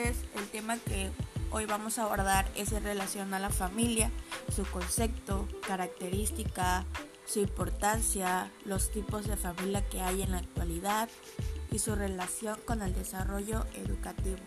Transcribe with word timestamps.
tardes. 0.00 0.16
El 0.36 0.46
tema 0.48 0.78
que 0.78 1.10
hoy 1.50 1.66
vamos 1.66 1.98
a 1.98 2.04
abordar 2.04 2.46
es 2.54 2.72
en 2.72 2.82
relación 2.82 3.34
a 3.34 3.38
la 3.38 3.50
familia, 3.50 4.10
su 4.54 4.64
concepto, 4.64 5.48
característica, 5.66 6.84
su 7.26 7.40
importancia, 7.40 8.50
los 8.64 8.90
tipos 8.90 9.26
de 9.26 9.36
familia 9.36 9.86
que 9.88 10.00
hay 10.00 10.22
en 10.22 10.32
la 10.32 10.38
actualidad 10.38 11.08
y 11.70 11.78
su 11.78 11.94
relación 11.94 12.58
con 12.64 12.82
el 12.82 12.94
desarrollo 12.94 13.64
educativo. 13.74 14.38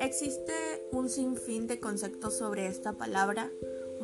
Existe 0.00 0.86
un 0.92 1.08
sinfín 1.10 1.66
de 1.66 1.80
conceptos 1.80 2.38
sobre 2.38 2.66
esta 2.66 2.92
palabra. 2.92 3.50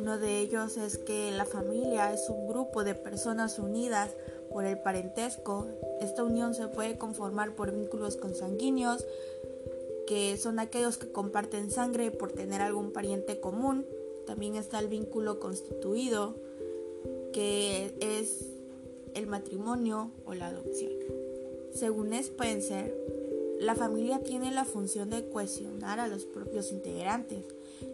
Uno 0.03 0.19
de 0.19 0.41
ellos 0.41 0.75
es 0.75 0.97
que 0.97 1.31
la 1.31 1.45
familia 1.45 2.11
es 2.11 2.29
un 2.29 2.45
grupo 2.45 2.83
de 2.83 2.93
personas 2.93 3.57
unidas 3.57 4.11
por 4.51 4.65
el 4.65 4.77
parentesco. 4.77 5.65
Esta 6.01 6.25
unión 6.25 6.53
se 6.53 6.67
puede 6.67 6.97
conformar 6.97 7.55
por 7.55 7.71
vínculos 7.71 8.17
consanguíneos, 8.17 9.05
que 10.05 10.35
son 10.35 10.59
aquellos 10.59 10.97
que 10.97 11.09
comparten 11.09 11.71
sangre 11.71 12.11
por 12.11 12.33
tener 12.33 12.59
algún 12.59 12.91
pariente 12.91 13.39
común. 13.39 13.85
También 14.25 14.57
está 14.57 14.79
el 14.79 14.89
vínculo 14.89 15.39
constituido, 15.39 16.35
que 17.31 17.95
es 18.01 18.49
el 19.13 19.25
matrimonio 19.27 20.11
o 20.25 20.33
la 20.33 20.47
adopción. 20.47 20.91
Según 21.71 22.11
Spencer, 22.11 22.93
la 23.63 23.75
familia 23.75 24.19
tiene 24.19 24.51
la 24.51 24.65
función 24.65 25.09
de 25.09 25.29
cohesionar 25.29 25.99
a 25.99 26.07
los 26.07 26.25
propios 26.25 26.71
integrantes 26.71 27.45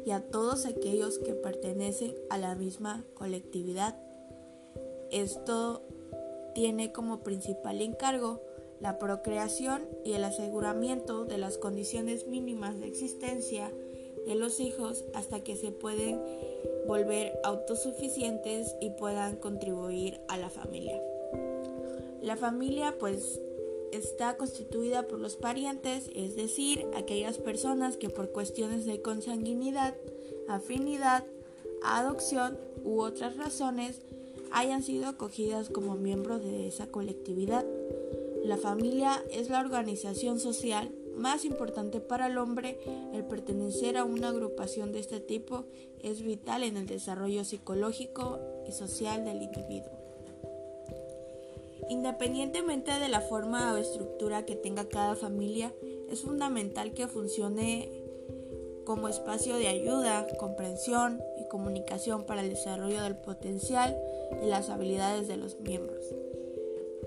y 0.06 0.12
a 0.12 0.22
todos 0.22 0.66
aquellos 0.66 1.20
que 1.20 1.34
pertenecen 1.34 2.16
a 2.30 2.38
la 2.38 2.56
misma 2.56 3.06
colectividad. 3.14 3.96
Esto 5.12 5.84
tiene 6.56 6.92
como 6.92 7.20
principal 7.22 7.82
encargo 7.82 8.42
la 8.80 8.98
procreación 8.98 9.88
y 10.04 10.14
el 10.14 10.24
aseguramiento 10.24 11.26
de 11.26 11.38
las 11.38 11.58
condiciones 11.58 12.28
mínimas 12.28 12.80
de 12.80 12.88
existencia 12.88 13.72
de 14.26 14.36
los 14.36 14.60
hijos 14.60 15.06
hasta 15.14 15.44
que 15.44 15.56
se 15.56 15.72
pueden 15.72 16.22
volver 16.88 17.40
autosuficientes 17.44 18.76
y 18.82 18.90
puedan 18.92 19.36
contribuir 19.38 20.20
a 20.28 20.38
la 20.38 20.50
familia. 20.50 21.02
La 22.22 22.36
familia 22.36 22.96
pues 23.00 23.40
está 23.92 24.38
constituida 24.38 25.08
por 25.08 25.20
los 25.20 25.36
parientes, 25.36 26.10
es 26.16 26.36
decir, 26.36 26.86
aquellas 26.96 27.38
personas 27.38 27.98
que 27.98 28.10
por 28.10 28.32
cuestiones 28.32 28.86
de 28.86 29.02
consanguinidad, 29.02 29.96
afinidad, 30.48 31.26
adopción 31.84 32.58
u 32.84 33.02
otras 33.02 33.38
razones 33.38 34.02
hayan 34.52 34.84
sido 34.84 35.08
acogidas 35.08 35.70
como 35.70 35.96
miembros 35.96 36.44
de 36.44 36.68
esa 36.68 36.88
colectividad. 36.88 37.66
La 38.44 38.58
familia 38.58 39.24
es 39.32 39.50
la 39.50 39.60
organización 39.60 40.40
social 40.40 40.92
más 41.16 41.46
importante 41.46 42.00
para 42.00 42.28
el 42.28 42.38
hombre. 42.38 42.80
El 43.14 43.26
pertenecer 43.26 43.98
a 43.98 44.06
una 44.06 44.30
agrupación 44.30 44.92
de 44.92 45.00
este 45.00 45.20
tipo 45.20 45.66
es 46.02 46.24
vital 46.24 46.64
en 46.64 46.78
el 46.78 46.88
desarrollo 46.88 47.44
psicológico 47.44 48.40
y 48.68 48.72
social 48.72 49.26
del 49.26 49.42
individuo. 49.42 50.09
Independientemente 51.90 52.92
de 52.92 53.10
la 53.10 53.22
forma 53.22 53.74
o 53.74 53.78
estructura 53.78 54.46
que 54.46 54.56
tenga 54.56 54.88
cada 54.88 55.16
familia, 55.16 55.74
es 56.10 56.22
fundamental 56.22 56.94
que 56.94 57.08
funcione 57.08 57.90
como 58.86 59.08
espacio 59.08 59.58
de 59.58 59.68
ayuda, 59.68 60.28
comprensión 60.38 61.22
y 61.40 61.48
comunicación 61.48 62.26
para 62.26 62.42
el 62.42 62.50
desarrollo 62.50 63.02
del 63.04 63.16
potencial 63.16 63.98
y 64.44 64.48
las 64.48 64.70
habilidades 64.70 65.28
de 65.28 65.38
los 65.38 65.60
miembros. 65.60 66.04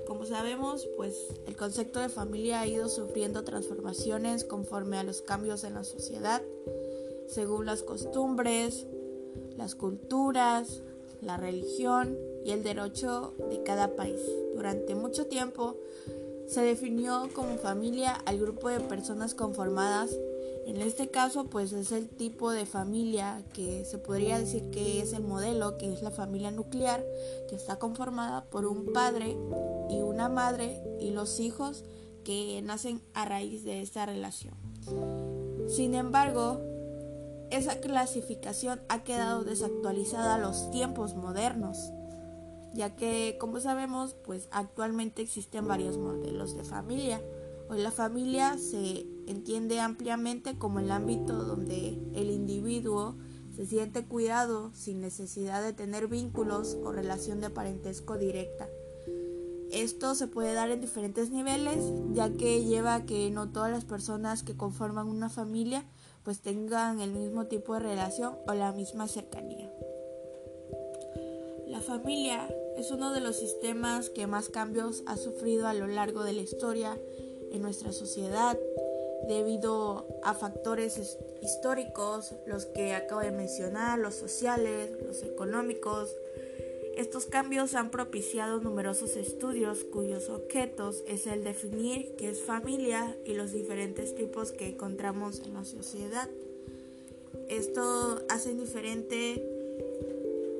Como 0.07 0.25
sabemos, 0.25 0.89
pues 0.97 1.17
el 1.47 1.57
concepto 1.57 2.01
de 2.01 2.09
familia 2.09 2.61
ha 2.61 2.67
ido 2.67 2.89
sufriendo 2.89 3.45
transformaciones 3.45 4.45
conforme 4.45 4.99
a 4.99 5.05
los 5.05 5.23
cambios 5.23 5.65
en 5.65 5.75
la 5.75 5.85
sociedad, 5.85 6.43
según 7.27 7.67
las 7.67 7.83
costumbres, 7.83 8.87
las 9.57 9.75
culturas, 9.75 10.83
la 11.21 11.37
religión 11.37 12.19
y 12.45 12.51
el 12.51 12.63
derecho 12.63 13.35
de 13.51 13.63
cada 13.63 13.97
país. 13.97 14.21
Durante 14.63 14.95
mucho 14.95 15.27
tiempo 15.27 15.77
se 16.47 16.61
definió 16.61 17.29
como 17.35 17.57
familia 17.57 18.13
al 18.27 18.39
grupo 18.39 18.69
de 18.69 18.79
personas 18.79 19.35
conformadas. 19.35 20.17
En 20.69 20.81
este 20.81 21.09
caso, 21.11 21.47
pues 21.47 21.73
es 21.73 21.91
el 21.91 22.09
tipo 22.09 22.53
de 22.53 22.65
familia 22.65 23.43
que 23.55 23.85
se 23.85 23.99
podría 23.99 24.39
decir 24.39 24.71
que 24.71 25.03
es 25.03 25.15
el 25.15 25.25
modelo, 25.25 25.79
que 25.79 25.93
es 25.93 26.01
la 26.03 26.13
familia 26.13 26.53
nuclear, 26.53 27.05
que 27.49 27.57
está 27.57 27.81
conformada 27.81 28.45
por 28.45 28.67
un 28.67 28.93
padre 28.93 29.37
y 29.91 30.01
una 30.01 30.29
madre 30.29 30.81
y 31.01 31.11
los 31.11 31.41
hijos 31.41 31.83
que 32.23 32.63
nacen 32.63 33.03
a 33.15 33.25
raíz 33.25 33.65
de 33.65 33.83
esta 33.83 34.07
relación. 34.07 34.55
Sin 35.67 35.97
embargo, 35.97 36.61
esa 37.51 37.81
clasificación 37.81 38.81
ha 38.89 39.03
quedado 39.03 39.43
desactualizada 39.43 40.37
a 40.37 40.39
los 40.39 40.71
tiempos 40.71 41.17
modernos, 41.17 41.91
ya 42.75 42.97
que, 42.97 43.37
como 43.41 43.61
sabemos, 43.61 44.15
pues 44.25 44.49
actualmente 44.51 45.23
existen 45.23 45.67
varios 45.67 45.99
modelos 45.99 46.57
de 46.57 46.65
familia. 46.65 47.21
Hoy 47.69 47.81
la 47.81 47.91
familia 47.91 48.59
se 48.59 49.07
entiende 49.27 49.81
ampliamente 49.81 50.59
como 50.59 50.81
el 50.81 50.91
ámbito 50.91 51.45
donde 51.45 51.99
el 52.15 52.31
individuo 52.31 53.17
se 53.55 53.67
siente 53.67 54.05
cuidado 54.05 54.71
sin 54.75 55.01
necesidad 55.01 55.63
de 55.63 55.73
tener 55.73 56.09
vínculos 56.09 56.77
o 56.83 56.93
relación 56.93 57.41
de 57.41 57.51
parentesco 57.51 58.19
directa. 58.19 58.69
Esto 59.71 60.15
se 60.15 60.27
puede 60.27 60.53
dar 60.53 60.71
en 60.71 60.83
diferentes 60.83 61.31
niveles, 61.31 61.83
ya 62.13 62.31
que 62.31 62.65
lleva 62.65 62.95
a 62.95 63.07
que 63.07 63.31
no 63.31 63.51
todas 63.51 63.71
las 63.71 63.85
personas 63.85 64.43
que 64.43 64.57
conforman 64.57 65.09
una 65.09 65.31
familia 65.31 65.85
pues 66.23 66.41
tengan 66.41 67.01
el 67.01 67.13
mismo 67.13 67.47
tipo 67.47 67.75
de 67.75 67.81
relación 67.81 68.37
o 68.47 68.55
la 68.55 68.73
misma 68.73 69.09
cercanía. 69.09 69.73
La 71.67 71.81
familia 71.81 72.49
es 72.77 72.91
uno 72.91 73.13
de 73.13 73.21
los 73.21 73.37
sistemas 73.37 74.11
que 74.11 74.27
más 74.27 74.49
cambios 74.49 75.03
ha 75.07 75.17
sufrido 75.17 75.67
a 75.67 75.75
lo 75.75 75.87
largo 75.87 76.25
de 76.25 76.33
la 76.33 76.43
historia 76.43 76.99
en 77.53 77.63
nuestra 77.63 77.93
sociedad 77.93 78.59
debido 79.29 80.07
a 80.25 80.35
factores 80.35 81.19
históricos, 81.43 82.35
los 82.47 82.67
que 82.67 82.95
acabo 82.95 83.21
de 83.21 83.31
mencionar, 83.31 83.99
los 83.99 84.15
sociales, 84.15 84.91
los 85.07 85.23
económicos, 85.23 86.11
estos 86.97 87.25
cambios 87.25 87.75
han 87.75 87.91
propiciado 87.91 88.61
numerosos 88.61 89.17
estudios 89.17 89.85
cuyos 89.85 90.29
objetos 90.29 91.03
es 91.09 91.27
el 91.27 91.43
definir 91.43 92.15
qué 92.17 92.29
es 92.29 92.43
familia 92.43 93.17
y 93.25 93.33
los 93.33 93.53
diferentes 93.53 94.15
tipos 94.15 94.53
que 94.53 94.69
encontramos 94.69 95.41
en 95.41 95.55
la 95.55 95.65
sociedad. 95.65 96.29
Esto 97.49 98.23
hace 98.29 98.55
diferentes 98.55 99.41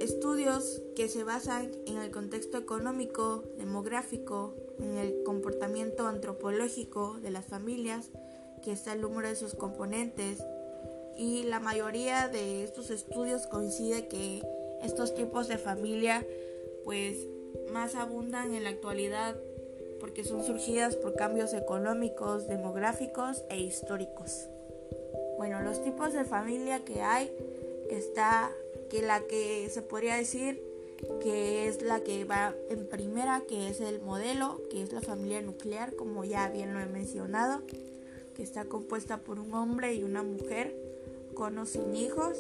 estudios 0.03 0.83
que 0.97 1.09
se 1.09 1.25
basan 1.25 1.71
en 1.87 1.99
el 1.99 2.11
contexto 2.11 2.59
económico, 2.59 3.45
demográfico, 3.57 4.55
en 4.81 4.97
el 4.97 5.23
comportamiento 5.23 6.07
antropológico 6.07 7.19
de 7.21 7.31
las 7.31 7.47
familias, 7.47 8.11
que 8.63 8.73
está 8.73 8.93
el 8.93 9.01
número 9.01 9.29
de 9.29 9.37
sus 9.37 9.55
componentes, 9.55 10.43
y 11.17 11.45
la 11.45 11.61
mayoría 11.61 12.29
de 12.29 12.65
estos 12.65 12.91
estudios 12.91 13.47
coincide 13.47 14.09
que 14.09 14.43
estos 14.83 15.15
tipos 15.15 15.47
de 15.47 15.59
familia 15.59 16.27
pues 16.85 17.17
más 17.73 17.95
abundan 17.95 18.55
en 18.55 18.65
la 18.65 18.71
actualidad 18.71 19.37
porque 20.01 20.25
son 20.25 20.43
surgidas 20.43 20.97
por 20.97 21.15
cambios 21.15 21.55
económicos, 21.55 22.49
demográficos 22.49 23.45
e 23.51 23.61
históricos. 23.61 24.49
Bueno, 25.37 25.61
los 25.63 25.83
tipos 25.85 26.13
de 26.13 26.25
familia 26.25 26.85
que 26.85 27.03
hay 27.03 27.33
está 27.89 28.51
que 28.93 29.03
la 29.03 29.23
que 29.23 29.69
se 29.71 29.83
podría 29.83 30.15
decir 30.15 30.63
que 31.21 31.67
es 31.67 31.83
la 31.83 31.99
que 32.05 32.25
va 32.25 32.55
en 32.71 32.89
primera, 32.89 33.43
que 33.49 33.69
es 33.69 33.81
el 33.81 34.01
modelo, 34.01 34.61
que 34.71 34.85
es 34.85 34.93
la 34.93 35.01
familia 35.01 35.43
nuclear, 35.43 35.97
como 35.97 36.25
ya 36.25 36.49
bien 36.49 36.73
lo 36.73 36.79
he 36.79 36.87
mencionado, 36.87 37.67
que 38.37 38.45
está 38.45 38.67
compuesta 38.67 39.19
por 39.19 39.41
un 39.41 39.53
hombre 39.53 39.95
y 39.95 40.05
una 40.05 40.23
mujer 40.23 40.77
con 41.35 41.59
o 41.59 41.67
sin 41.67 41.97
hijos 41.97 42.39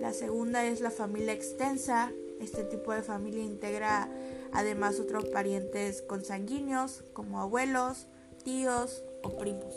la 0.00 0.12
segunda 0.12 0.64
es 0.64 0.80
la 0.80 0.90
familia 0.90 1.32
extensa. 1.32 2.12
Este 2.40 2.62
tipo 2.62 2.92
de 2.92 3.02
familia 3.02 3.42
integra 3.42 4.08
además 4.52 5.00
otros 5.00 5.24
parientes 5.26 6.02
consanguíneos 6.02 7.02
como 7.12 7.40
abuelos, 7.40 8.06
tíos 8.44 9.02
o 9.22 9.36
primos. 9.36 9.74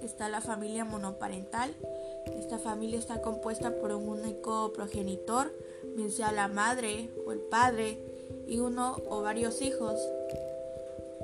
Está 0.00 0.28
la 0.28 0.40
familia 0.40 0.84
monoparental. 0.84 1.74
Esta 2.34 2.58
familia 2.58 2.98
está 2.98 3.22
compuesta 3.22 3.70
por 3.70 3.92
un 3.92 4.08
único 4.08 4.72
progenitor, 4.72 5.52
bien 5.96 6.10
sea 6.10 6.32
la 6.32 6.48
madre 6.48 7.08
o 7.26 7.32
el 7.32 7.38
padre, 7.38 7.98
y 8.46 8.58
uno 8.58 9.00
o 9.08 9.22
varios 9.22 9.62
hijos. 9.62 10.00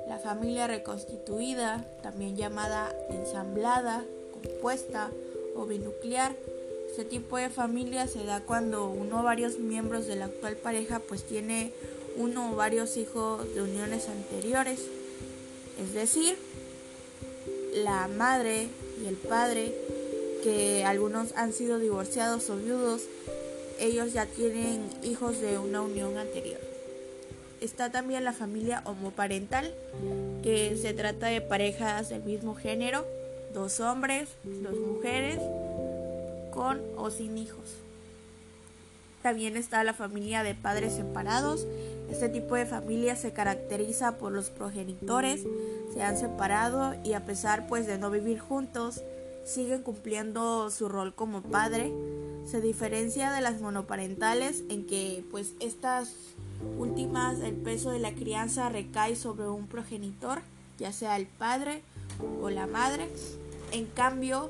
La 0.07 0.19
familia 0.19 0.67
reconstituida, 0.67 1.85
también 2.01 2.35
llamada 2.35 2.93
ensamblada, 3.09 4.03
compuesta 4.33 5.11
o 5.55 5.65
binuclear, 5.65 6.35
Este 6.89 7.05
tipo 7.05 7.37
de 7.37 7.49
familia 7.49 8.05
se 8.05 8.23
da 8.23 8.41
cuando 8.41 8.87
uno 8.87 9.21
o 9.21 9.23
varios 9.23 9.57
miembros 9.57 10.05
de 10.05 10.15
la 10.15 10.25
actual 10.25 10.57
pareja 10.57 10.99
pues 10.99 11.23
tiene 11.23 11.73
uno 12.17 12.51
o 12.51 12.55
varios 12.55 12.97
hijos 12.97 13.51
de 13.55 13.63
uniones 13.63 14.09
anteriores. 14.09 14.79
Es 15.81 15.93
decir, 15.95 16.37
la 17.73 18.07
madre 18.07 18.67
y 19.01 19.07
el 19.07 19.15
padre, 19.15 19.73
que 20.43 20.83
algunos 20.85 21.33
han 21.35 21.53
sido 21.53 21.79
divorciados 21.79 22.49
o 22.49 22.57
viudos, 22.57 23.03
ellos 23.79 24.13
ya 24.13 24.25
tienen 24.25 24.81
hijos 25.01 25.39
de 25.39 25.57
una 25.57 25.81
unión 25.81 26.17
anterior. 26.17 26.59
Está 27.61 27.91
también 27.91 28.25
la 28.25 28.33
familia 28.33 28.81
homoparental, 28.85 29.73
que 30.43 30.75
se 30.75 30.93
trata 30.93 31.27
de 31.27 31.39
parejas 31.39 32.09
del 32.09 32.23
mismo 32.23 32.55
género, 32.55 33.05
dos 33.53 33.79
hombres, 33.79 34.29
dos 34.43 34.75
mujeres, 34.77 35.39
con 36.51 36.81
o 36.97 37.09
sin 37.09 37.37
hijos. 37.37 37.63
También 39.21 39.55
está 39.55 39.83
la 39.85 39.93
familia 39.93 40.43
de 40.43 40.53
padres 40.53 40.93
separados. 40.93 41.65
Este 42.11 42.27
tipo 42.27 42.55
de 42.55 42.65
familia 42.65 43.15
se 43.15 43.31
caracteriza 43.31 44.17
por 44.17 44.33
los 44.33 44.49
progenitores, 44.49 45.41
se 45.93 46.01
han 46.03 46.17
separado 46.17 46.95
y 47.05 47.13
a 47.13 47.25
pesar 47.25 47.65
pues 47.67 47.87
de 47.87 47.97
no 47.97 48.11
vivir 48.11 48.39
juntos, 48.39 49.01
siguen 49.45 49.81
cumpliendo 49.81 50.69
su 50.69 50.89
rol 50.89 51.13
como 51.13 51.41
padre. 51.41 51.91
Se 52.45 52.61
diferencia 52.61 53.31
de 53.31 53.41
las 53.41 53.61
monoparentales 53.61 54.63
en 54.69 54.85
que 54.85 55.23
pues 55.31 55.53
estas 55.59 56.13
últimas 56.77 57.39
el 57.39 57.55
peso 57.55 57.91
de 57.91 57.99
la 57.99 58.13
crianza 58.13 58.69
recae 58.69 59.15
sobre 59.15 59.47
un 59.47 59.67
progenitor, 59.67 60.41
ya 60.77 60.91
sea 60.91 61.15
el 61.17 61.27
padre 61.27 61.81
o 62.41 62.49
la 62.49 62.67
madre. 62.67 63.09
En 63.71 63.85
cambio, 63.85 64.49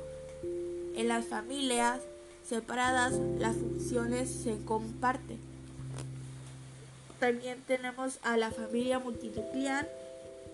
en 0.96 1.08
las 1.08 1.24
familias 1.26 2.00
separadas 2.48 3.14
las 3.38 3.56
funciones 3.56 4.30
se 4.30 4.58
comparten. 4.64 5.38
También 7.18 7.62
tenemos 7.66 8.18
a 8.22 8.36
la 8.36 8.50
familia 8.50 8.98
multinuclear, 8.98 9.88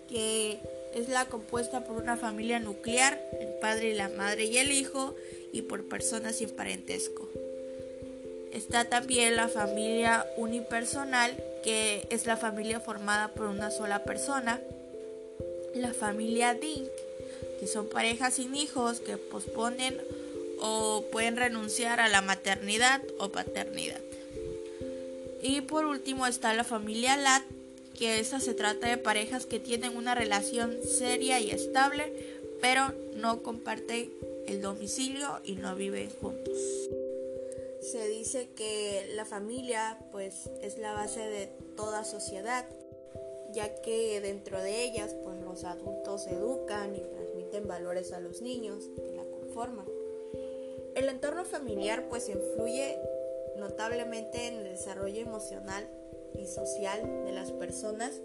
que 0.07 0.61
es 0.93 1.09
la 1.09 1.25
compuesta 1.25 1.83
por 1.83 2.01
una 2.01 2.17
familia 2.17 2.59
nuclear, 2.59 3.21
el 3.39 3.49
padre, 3.59 3.93
la 3.93 4.09
madre 4.09 4.45
y 4.45 4.57
el 4.57 4.71
hijo, 4.71 5.15
y 5.51 5.63
por 5.63 5.87
personas 5.87 6.37
sin 6.37 6.49
parentesco. 6.49 7.29
Está 8.51 8.85
también 8.85 9.35
la 9.35 9.47
familia 9.47 10.25
unipersonal, 10.37 11.35
que 11.63 12.07
es 12.09 12.25
la 12.25 12.37
familia 12.37 12.79
formada 12.79 13.29
por 13.29 13.47
una 13.47 13.71
sola 13.71 14.03
persona. 14.03 14.61
La 15.73 15.93
familia 15.93 16.53
DINK, 16.53 16.89
que 17.59 17.67
son 17.67 17.87
parejas 17.87 18.33
sin 18.33 18.55
hijos 18.55 18.99
que 18.99 19.15
posponen 19.17 19.97
o 20.59 21.05
pueden 21.11 21.37
renunciar 21.37 22.01
a 22.01 22.09
la 22.09 22.21
maternidad 22.21 23.01
o 23.19 23.29
paternidad. 23.29 24.01
Y 25.41 25.61
por 25.61 25.85
último 25.85 26.27
está 26.27 26.53
la 26.53 26.63
familia 26.63 27.17
LAT, 27.17 27.43
que 28.01 28.19
esa 28.19 28.39
se 28.39 28.55
trata 28.55 28.89
de 28.89 28.97
parejas 28.97 29.45
que 29.45 29.59
tienen 29.59 29.95
una 29.95 30.15
relación 30.15 30.75
seria 30.81 31.39
y 31.39 31.51
estable, 31.51 32.11
pero 32.59 32.91
no 33.13 33.43
comparten 33.43 34.11
el 34.47 34.59
domicilio 34.59 35.39
y 35.43 35.53
no 35.53 35.75
viven 35.75 36.09
juntos. 36.19 36.57
Se 37.79 38.07
dice 38.07 38.49
que 38.55 39.07
la 39.13 39.23
familia 39.23 39.99
pues 40.11 40.49
es 40.63 40.79
la 40.79 40.93
base 40.93 41.19
de 41.19 41.51
toda 41.77 42.03
sociedad, 42.03 42.65
ya 43.53 43.71
que 43.83 44.19
dentro 44.19 44.59
de 44.59 44.83
ellas 44.83 45.15
pues 45.23 45.39
los 45.39 45.63
adultos 45.63 46.25
educan 46.25 46.95
y 46.95 47.01
transmiten 47.01 47.67
valores 47.67 48.13
a 48.13 48.19
los 48.19 48.41
niños 48.41 48.89
que 48.95 49.15
la 49.15 49.25
conforman. 49.25 49.85
El 50.95 51.07
entorno 51.07 51.45
familiar 51.45 52.09
pues 52.09 52.29
influye 52.29 52.97
notablemente 53.57 54.47
en 54.47 54.55
el 54.55 54.63
desarrollo 54.63 55.21
emocional 55.21 55.87
y 56.37 56.45
social 56.45 57.25
de 57.25 57.31
las 57.31 57.51
personas 57.51 58.21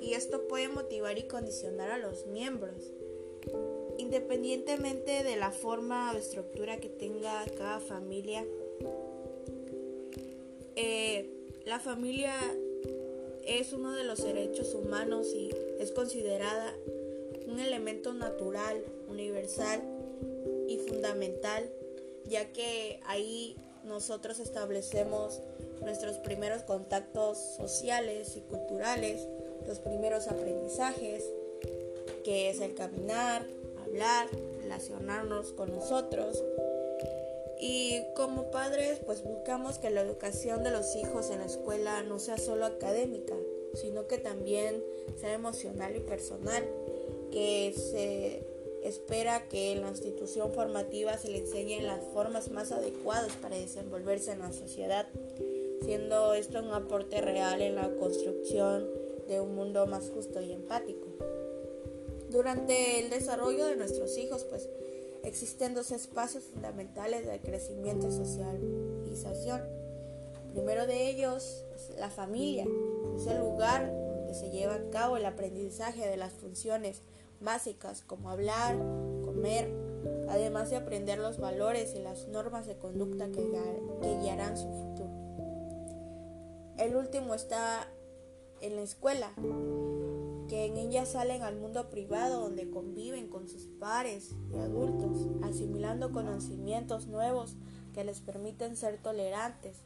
y 0.00 0.14
esto 0.14 0.46
puede 0.48 0.68
motivar 0.68 1.18
y 1.18 1.24
condicionar 1.24 1.90
a 1.90 1.98
los 1.98 2.26
miembros. 2.26 2.92
Independientemente 3.98 5.22
de 5.22 5.36
la 5.36 5.50
forma 5.50 6.12
o 6.12 6.16
estructura 6.16 6.78
que 6.78 6.88
tenga 6.88 7.44
cada 7.56 7.80
familia, 7.80 8.44
eh, 10.76 11.30
la 11.66 11.78
familia 11.78 12.34
es 13.44 13.72
uno 13.72 13.92
de 13.92 14.04
los 14.04 14.24
derechos 14.24 14.74
humanos 14.74 15.32
y 15.34 15.50
es 15.78 15.92
considerada 15.92 16.74
un 17.46 17.60
elemento 17.60 18.12
natural, 18.14 18.82
universal 19.08 19.82
y 20.68 20.78
fundamental 20.78 21.70
ya 22.26 22.52
que 22.52 23.00
ahí 23.06 23.56
nosotros 23.84 24.38
establecemos 24.38 25.40
nuestros 25.82 26.18
primeros 26.18 26.62
contactos 26.62 27.38
sociales 27.38 28.36
y 28.36 28.40
culturales, 28.40 29.26
los 29.66 29.78
primeros 29.78 30.28
aprendizajes, 30.28 31.24
que 32.24 32.50
es 32.50 32.60
el 32.60 32.74
caminar, 32.74 33.46
hablar, 33.84 34.28
relacionarnos 34.60 35.52
con 35.52 35.72
nosotros. 35.72 36.42
Y 37.60 38.02
como 38.16 38.50
padres, 38.50 39.00
pues 39.06 39.22
buscamos 39.22 39.78
que 39.78 39.90
la 39.90 40.00
educación 40.00 40.64
de 40.64 40.70
los 40.70 40.96
hijos 40.96 41.30
en 41.30 41.38
la 41.38 41.46
escuela 41.46 42.02
no 42.02 42.18
sea 42.18 42.38
solo 42.38 42.66
académica, 42.66 43.34
sino 43.74 44.06
que 44.08 44.18
también 44.18 44.82
sea 45.20 45.32
emocional 45.32 45.94
y 45.94 46.00
personal, 46.00 46.64
que 47.30 47.72
se 47.76 48.44
espera 48.82 49.48
que 49.48 49.72
en 49.72 49.82
la 49.82 49.90
institución 49.90 50.52
formativa 50.52 51.16
se 51.16 51.30
le 51.30 51.38
enseñen 51.38 51.86
las 51.86 52.00
formas 52.12 52.50
más 52.50 52.72
adecuadas 52.72 53.32
para 53.40 53.56
desenvolverse 53.56 54.32
en 54.32 54.40
la 54.40 54.52
sociedad, 54.52 55.06
siendo 55.82 56.34
esto 56.34 56.60
un 56.60 56.72
aporte 56.72 57.20
real 57.20 57.60
en 57.60 57.74
la 57.74 57.94
construcción 57.96 58.88
de 59.28 59.40
un 59.40 59.54
mundo 59.54 59.86
más 59.86 60.10
justo 60.10 60.40
y 60.40 60.52
empático. 60.52 61.06
Durante 62.30 63.00
el 63.00 63.10
desarrollo 63.10 63.66
de 63.66 63.76
nuestros 63.76 64.16
hijos, 64.16 64.44
pues 64.44 64.68
existen 65.24 65.74
dos 65.74 65.90
espacios 65.90 66.44
fundamentales 66.44 67.26
de 67.26 67.40
crecimiento 67.40 68.08
y 68.08 68.12
socialización. 68.12 69.62
primero 70.52 70.86
de 70.86 71.08
ellos 71.08 71.64
es 71.74 71.98
la 71.98 72.10
familia, 72.10 72.66
es 73.16 73.26
el 73.26 73.38
lugar 73.38 73.90
donde 73.90 74.34
se 74.34 74.50
lleva 74.50 74.74
a 74.74 74.90
cabo 74.90 75.16
el 75.16 75.24
aprendizaje 75.24 76.06
de 76.06 76.16
las 76.16 76.32
funciones 76.32 77.02
básicas 77.40 78.02
como 78.02 78.30
hablar, 78.30 78.76
comer, 79.24 79.70
además 80.28 80.70
de 80.70 80.76
aprender 80.76 81.18
los 81.18 81.38
valores 81.38 81.94
y 81.94 82.00
las 82.00 82.28
normas 82.28 82.66
de 82.66 82.76
conducta 82.76 83.30
que, 83.30 83.48
guiarán 84.20 84.56
su 84.56 84.68
futuro. 84.68 85.21
El 86.78 86.96
último 86.96 87.34
está 87.34 87.88
en 88.60 88.76
la 88.76 88.82
escuela, 88.82 89.32
que 90.48 90.66
en 90.66 90.76
ella 90.76 91.06
salen 91.06 91.42
al 91.42 91.56
mundo 91.56 91.90
privado 91.90 92.40
donde 92.40 92.70
conviven 92.70 93.28
con 93.28 93.48
sus 93.48 93.68
pares 93.80 94.34
y 94.52 94.58
adultos, 94.58 95.28
asimilando 95.42 96.12
conocimientos 96.12 97.06
nuevos 97.06 97.56
que 97.94 98.04
les 98.04 98.20
permiten 98.20 98.76
ser 98.76 98.98
tolerantes. 98.98 99.82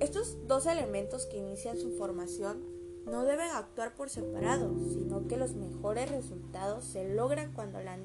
Estos 0.00 0.46
dos 0.46 0.66
elementos 0.66 1.26
que 1.26 1.38
inician 1.38 1.78
su 1.78 1.96
formación 1.96 2.64
no 3.06 3.24
deben 3.24 3.50
actuar 3.50 3.94
por 3.94 4.08
separado, 4.08 4.74
sino 4.92 5.26
que 5.26 5.36
los 5.36 5.54
mejores 5.54 6.10
resultados 6.10 6.84
se 6.84 7.14
logran 7.14 7.52
cuando 7.52 7.80
la 7.80 7.98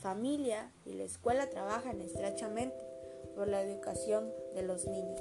familia 0.00 0.72
y 0.84 0.94
la 0.94 1.04
escuela 1.04 1.50
trabajan 1.50 2.00
estrechamente 2.00 2.76
por 3.34 3.48
la 3.48 3.62
educación 3.62 4.30
de 4.54 4.62
los 4.62 4.86
niños. 4.86 5.20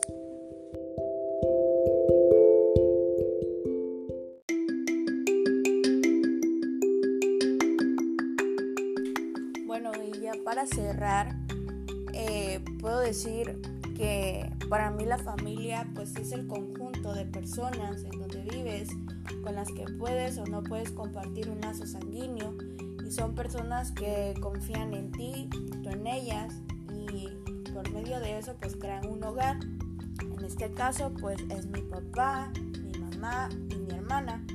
Cerrar, 10.67 11.35
eh, 12.13 12.63
puedo 12.79 12.99
decir 12.99 13.61
que 13.95 14.51
para 14.69 14.91
mí 14.91 15.05
la 15.05 15.17
familia 15.17 15.87
pues 15.95 16.15
es 16.15 16.31
el 16.31 16.45
conjunto 16.45 17.13
de 17.13 17.25
personas 17.25 18.03
en 18.03 18.19
donde 18.19 18.41
vives 18.43 18.89
con 19.43 19.55
las 19.55 19.69
que 19.71 19.85
puedes 19.97 20.37
o 20.37 20.45
no 20.45 20.63
puedes 20.63 20.91
compartir 20.91 21.49
un 21.49 21.61
lazo 21.61 21.87
sanguíneo 21.87 22.55
y 23.05 23.11
son 23.11 23.33
personas 23.33 23.91
que 23.91 24.35
confían 24.39 24.93
en 24.93 25.11
ti, 25.11 25.49
tú 25.83 25.89
en 25.89 26.05
ellas 26.05 26.53
y 26.91 27.29
por 27.71 27.89
medio 27.91 28.19
de 28.19 28.37
eso 28.37 28.55
pues 28.59 28.75
crean 28.75 29.07
un 29.07 29.23
hogar. 29.23 29.57
En 30.21 30.45
este 30.45 30.71
caso 30.71 31.11
pues 31.19 31.41
es 31.49 31.65
mi 31.67 31.81
papá, 31.81 32.51
mi 32.83 32.99
mamá 32.99 33.49
y 33.71 33.75
mi 33.75 33.93
hermana. 33.93 34.45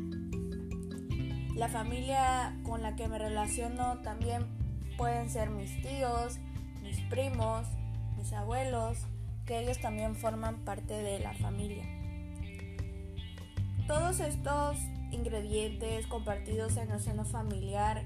La 1.57 1.69
familia 1.69 2.59
con 2.62 2.83
la 2.83 2.95
que 2.97 3.09
me 3.09 3.19
relaciono 3.19 4.00
también 4.02 4.47
pueden 4.97 5.31
ser 5.31 5.51
mis 5.51 5.81
tíos, 5.83 6.39
mis 6.83 7.01
primos, 7.03 7.67
mis 8.17 8.33
abuelos, 8.33 8.99
que 9.47 9.61
ellos 9.61 9.81
también 9.81 10.15
forman 10.17 10.65
parte 10.65 10.95
de 10.95 11.19
la 11.19 11.35
familia. 11.35 11.85
Todos 13.87 14.21
estos 14.21 14.79
ingredientes 15.11 16.07
compartidos 16.07 16.77
en 16.77 16.91
el 16.91 17.01
seno 17.01 17.25
familiar 17.25 18.05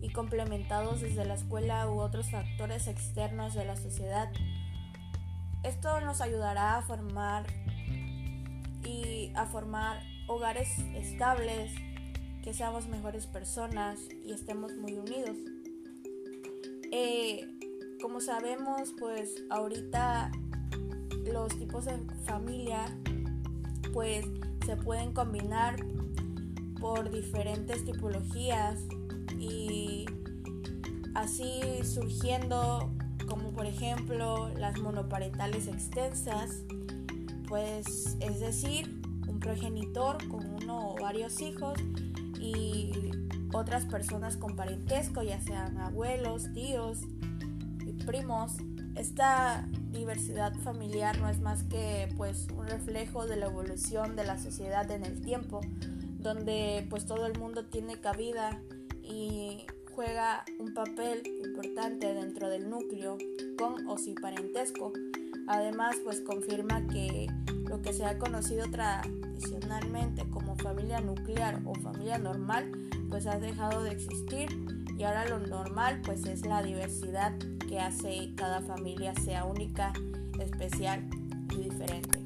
y 0.00 0.10
complementados 0.10 1.00
desde 1.00 1.24
la 1.24 1.34
escuela 1.34 1.88
u 1.90 2.00
otros 2.00 2.30
factores 2.30 2.86
externos 2.86 3.54
de 3.54 3.64
la 3.64 3.76
sociedad 3.76 4.30
Esto 5.62 6.00
nos 6.00 6.20
ayudará 6.20 6.78
a 6.78 6.82
formar 6.82 7.44
y 8.84 9.32
a 9.34 9.46
formar 9.46 10.00
hogares 10.28 10.78
estables, 10.94 11.72
que 12.42 12.54
seamos 12.54 12.86
mejores 12.86 13.26
personas 13.26 13.98
y 14.24 14.32
estemos 14.32 14.76
muy 14.76 14.94
unidos. 14.94 15.36
Eh, 16.92 17.46
como 18.00 18.20
sabemos, 18.20 18.94
pues 18.98 19.44
ahorita 19.50 20.30
los 21.24 21.56
tipos 21.58 21.86
de 21.86 21.98
familia 22.24 22.84
pues 23.92 24.26
se 24.64 24.76
pueden 24.76 25.12
combinar 25.12 25.76
por 26.80 27.10
diferentes 27.10 27.84
tipologías 27.84 28.80
y 29.38 30.06
así 31.14 31.60
surgiendo 31.82 32.92
como 33.26 33.52
por 33.52 33.66
ejemplo 33.66 34.50
las 34.50 34.78
monoparentales 34.78 35.66
extensas, 35.66 36.62
pues 37.48 38.16
es 38.20 38.40
decir, 38.40 39.00
un 39.26 39.40
progenitor 39.40 40.16
con 40.28 40.46
uno 40.62 40.90
o 40.90 40.94
varios 41.00 41.40
hijos 41.40 41.78
y 42.38 42.92
otras 43.56 43.84
personas 43.84 44.36
con 44.36 44.56
parentesco, 44.56 45.22
ya 45.22 45.40
sean 45.40 45.78
abuelos, 45.78 46.52
tíos 46.52 47.00
y 47.84 47.92
primos. 48.04 48.52
Esta 48.94 49.66
diversidad 49.92 50.54
familiar 50.54 51.18
no 51.20 51.28
es 51.28 51.40
más 51.40 51.62
que 51.64 52.08
pues 52.16 52.46
un 52.56 52.66
reflejo 52.66 53.26
de 53.26 53.36
la 53.36 53.46
evolución 53.46 54.16
de 54.16 54.24
la 54.24 54.38
sociedad 54.38 54.90
en 54.90 55.04
el 55.04 55.20
tiempo, 55.20 55.60
donde 56.18 56.86
pues 56.88 57.06
todo 57.06 57.26
el 57.26 57.38
mundo 57.38 57.64
tiene 57.66 58.00
cabida 58.00 58.60
y 59.02 59.66
juega 59.94 60.44
un 60.58 60.74
papel 60.74 61.22
importante 61.44 62.12
dentro 62.12 62.48
del 62.48 62.68
núcleo 62.68 63.16
con 63.58 63.86
o 63.88 63.96
sin 63.96 64.14
parentesco. 64.14 64.92
Además, 65.48 65.96
pues 66.04 66.20
confirma 66.20 66.86
que 66.88 67.26
lo 67.68 67.80
que 67.80 67.92
se 67.92 68.04
ha 68.04 68.18
conocido 68.18 68.66
tradicionalmente 68.70 70.28
como 70.30 70.56
familia 70.56 71.00
nuclear 71.00 71.62
o 71.64 71.74
familia 71.74 72.18
normal, 72.18 72.72
pues 73.16 73.26
ha 73.28 73.38
dejado 73.38 73.82
de 73.82 73.92
existir 73.92 74.46
y 74.98 75.04
ahora 75.04 75.26
lo 75.26 75.38
normal 75.38 76.02
pues 76.04 76.26
es 76.26 76.44
la 76.44 76.62
diversidad 76.62 77.32
que 77.66 77.80
hace 77.80 78.34
cada 78.36 78.60
familia 78.60 79.14
sea 79.24 79.46
única, 79.46 79.94
especial 80.38 81.02
y 81.50 81.62
diferente. 81.62 82.25